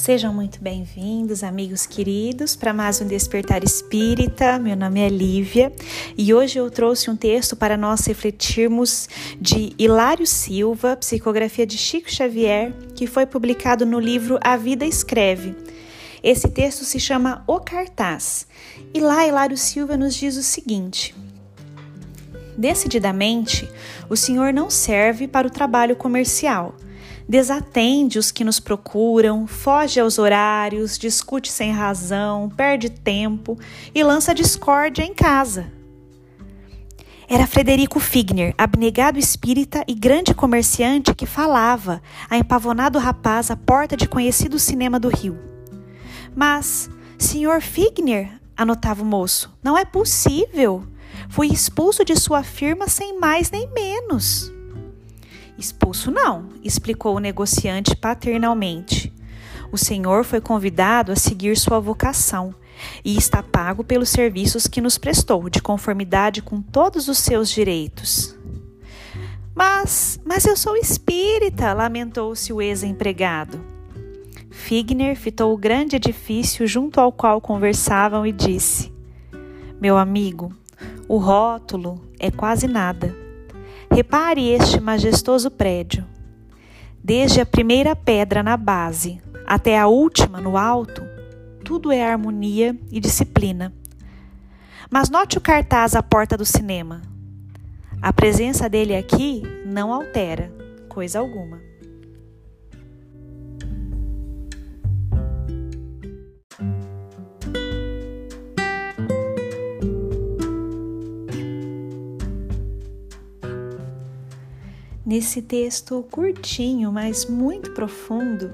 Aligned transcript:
Sejam 0.00 0.32
muito 0.32 0.62
bem-vindos, 0.62 1.44
amigos 1.44 1.84
queridos, 1.84 2.56
para 2.56 2.72
mais 2.72 3.02
um 3.02 3.06
Despertar 3.06 3.62
Espírita. 3.62 4.58
Meu 4.58 4.74
nome 4.74 4.98
é 4.98 5.10
Lívia 5.10 5.70
e 6.16 6.32
hoje 6.32 6.58
eu 6.58 6.70
trouxe 6.70 7.10
um 7.10 7.16
texto 7.16 7.54
para 7.54 7.76
nós 7.76 8.06
refletirmos 8.06 9.10
de 9.38 9.74
Hilário 9.78 10.26
Silva, 10.26 10.96
psicografia 10.96 11.66
de 11.66 11.76
Chico 11.76 12.10
Xavier, 12.10 12.72
que 12.94 13.06
foi 13.06 13.26
publicado 13.26 13.84
no 13.84 14.00
livro 14.00 14.38
A 14.40 14.56
Vida 14.56 14.86
Escreve. 14.86 15.54
Esse 16.22 16.48
texto 16.48 16.82
se 16.82 16.98
chama 16.98 17.44
O 17.46 17.60
Cartaz 17.60 18.46
e 18.94 19.00
lá 19.00 19.26
Hilário 19.26 19.58
Silva 19.58 19.98
nos 19.98 20.14
diz 20.14 20.34
o 20.38 20.42
seguinte. 20.42 21.14
Decididamente, 22.56 23.68
o 24.08 24.16
Senhor 24.16 24.50
não 24.50 24.70
serve 24.70 25.28
para 25.28 25.46
o 25.46 25.50
trabalho 25.50 25.94
comercial 25.94 26.74
desatende 27.30 28.18
os 28.18 28.32
que 28.32 28.42
nos 28.42 28.58
procuram, 28.58 29.46
foge 29.46 30.00
aos 30.00 30.18
horários, 30.18 30.98
discute 30.98 31.48
sem 31.48 31.70
razão, 31.70 32.50
perde 32.56 32.90
tempo 32.90 33.56
e 33.94 34.02
lança 34.02 34.34
discórdia 34.34 35.04
em 35.04 35.14
casa. 35.14 35.72
Era 37.28 37.46
Frederico 37.46 38.00
Figner, 38.00 38.52
abnegado 38.58 39.16
espírita 39.16 39.84
e 39.86 39.94
grande 39.94 40.34
comerciante 40.34 41.14
que 41.14 41.24
falava 41.24 42.02
a 42.28 42.36
empavonado 42.36 42.98
rapaz 42.98 43.48
à 43.48 43.56
porta 43.56 43.96
de 43.96 44.08
conhecido 44.08 44.58
cinema 44.58 44.98
do 44.98 45.08
Rio. 45.08 45.38
Mas, 46.34 46.90
senhor 47.16 47.60
Figner, 47.60 48.40
anotava 48.56 49.04
o 49.04 49.06
moço, 49.06 49.56
não 49.62 49.78
é 49.78 49.84
possível. 49.84 50.82
Fui 51.28 51.46
expulso 51.46 52.04
de 52.04 52.16
sua 52.16 52.42
firma 52.42 52.88
sem 52.88 53.20
mais 53.20 53.52
nem 53.52 53.72
menos. 53.72 54.52
Expulso 55.60 56.10
não, 56.10 56.48
explicou 56.64 57.14
o 57.14 57.20
negociante 57.20 57.94
paternalmente. 57.94 59.12
O 59.70 59.76
senhor 59.76 60.24
foi 60.24 60.40
convidado 60.40 61.12
a 61.12 61.16
seguir 61.16 61.54
sua 61.58 61.78
vocação 61.78 62.54
e 63.04 63.14
está 63.14 63.42
pago 63.42 63.84
pelos 63.84 64.08
serviços 64.08 64.66
que 64.66 64.80
nos 64.80 64.96
prestou, 64.96 65.50
de 65.50 65.60
conformidade 65.60 66.40
com 66.40 66.62
todos 66.62 67.08
os 67.08 67.18
seus 67.18 67.50
direitos. 67.50 68.34
Mas, 69.54 70.18
mas 70.24 70.46
eu 70.46 70.56
sou 70.56 70.74
espírita, 70.78 71.74
lamentou-se 71.74 72.50
o 72.54 72.62
ex-empregado. 72.62 73.62
Figner 74.50 75.14
fitou 75.14 75.52
o 75.52 75.58
grande 75.58 75.96
edifício 75.96 76.66
junto 76.66 76.98
ao 76.98 77.12
qual 77.12 77.38
conversavam 77.38 78.26
e 78.26 78.32
disse: 78.32 78.90
Meu 79.78 79.98
amigo, 79.98 80.54
o 81.06 81.18
rótulo 81.18 82.00
é 82.18 82.30
quase 82.30 82.66
nada. 82.66 83.29
Repare 83.92 84.40
este 84.50 84.80
majestoso 84.80 85.50
prédio. 85.50 86.06
Desde 87.02 87.40
a 87.40 87.46
primeira 87.46 87.96
pedra 87.96 88.42
na 88.42 88.56
base 88.56 89.20
até 89.44 89.76
a 89.76 89.88
última 89.88 90.40
no 90.40 90.56
alto, 90.56 91.02
tudo 91.64 91.90
é 91.90 92.02
harmonia 92.02 92.78
e 92.90 93.00
disciplina. 93.00 93.72
Mas 94.88 95.10
note 95.10 95.38
o 95.38 95.40
cartaz 95.40 95.96
à 95.96 96.02
porta 96.02 96.36
do 96.36 96.44
cinema. 96.46 97.02
A 98.00 98.12
presença 98.12 98.68
dele 98.68 98.94
aqui 98.94 99.42
não 99.66 99.92
altera 99.92 100.52
coisa 100.88 101.18
alguma. 101.18 101.69
Nesse 115.10 115.42
texto 115.42 116.06
curtinho, 116.08 116.92
mas 116.92 117.26
muito 117.26 117.72
profundo, 117.72 118.52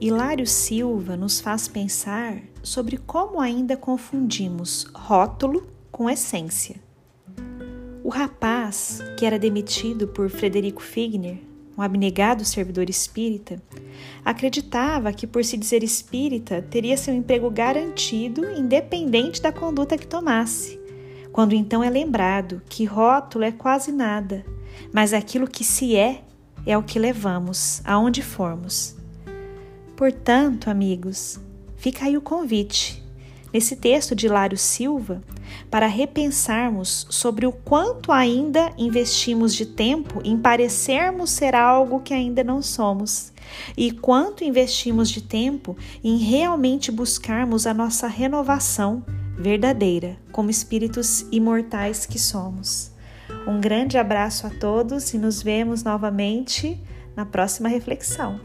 Hilário 0.00 0.44
Silva 0.44 1.16
nos 1.16 1.38
faz 1.38 1.68
pensar 1.68 2.42
sobre 2.60 2.96
como 2.96 3.40
ainda 3.40 3.76
confundimos 3.76 4.88
rótulo 4.92 5.64
com 5.92 6.10
essência. 6.10 6.74
O 8.02 8.08
rapaz, 8.08 9.00
que 9.16 9.24
era 9.24 9.38
demitido 9.38 10.08
por 10.08 10.28
Frederico 10.28 10.82
Figner, 10.82 11.38
um 11.78 11.82
abnegado 11.82 12.44
servidor 12.44 12.90
espírita, 12.90 13.62
acreditava 14.24 15.12
que, 15.12 15.24
por 15.24 15.44
se 15.44 15.56
dizer 15.56 15.84
espírita, 15.84 16.62
teria 16.62 16.96
seu 16.96 17.14
emprego 17.14 17.48
garantido, 17.48 18.44
independente 18.58 19.40
da 19.40 19.52
conduta 19.52 19.96
que 19.96 20.08
tomasse. 20.08 20.84
Quando 21.36 21.52
então 21.52 21.84
é 21.84 21.90
lembrado 21.90 22.62
que 22.66 22.86
rótulo 22.86 23.44
é 23.44 23.52
quase 23.52 23.92
nada, 23.92 24.42
mas 24.90 25.12
aquilo 25.12 25.46
que 25.46 25.62
se 25.62 25.94
é 25.94 26.22
é 26.64 26.78
o 26.78 26.82
que 26.82 26.98
levamos 26.98 27.82
aonde 27.84 28.22
formos. 28.22 28.96
Portanto, 29.94 30.70
amigos, 30.70 31.38
fica 31.76 32.06
aí 32.06 32.16
o 32.16 32.22
convite, 32.22 33.04
nesse 33.52 33.76
texto 33.76 34.14
de 34.14 34.28
Lário 34.28 34.56
Silva, 34.56 35.20
para 35.70 35.86
repensarmos 35.86 37.06
sobre 37.10 37.44
o 37.44 37.52
quanto 37.52 38.12
ainda 38.12 38.72
investimos 38.78 39.54
de 39.54 39.66
tempo 39.66 40.22
em 40.24 40.38
parecermos 40.38 41.28
ser 41.28 41.54
algo 41.54 42.00
que 42.00 42.14
ainda 42.14 42.42
não 42.42 42.62
somos 42.62 43.30
e 43.76 43.92
quanto 43.92 44.42
investimos 44.42 45.10
de 45.10 45.20
tempo 45.20 45.76
em 46.02 46.16
realmente 46.16 46.90
buscarmos 46.90 47.66
a 47.66 47.74
nossa 47.74 48.06
renovação 48.06 49.04
verdadeira 49.36 50.16
como 50.32 50.50
espíritos 50.50 51.26
imortais 51.30 52.06
que 52.06 52.18
somos. 52.18 52.90
Um 53.46 53.60
grande 53.60 53.98
abraço 53.98 54.46
a 54.46 54.50
todos 54.50 55.12
e 55.14 55.18
nos 55.18 55.42
vemos 55.42 55.82
novamente 55.82 56.80
na 57.14 57.24
próxima 57.24 57.68
reflexão. 57.68 58.40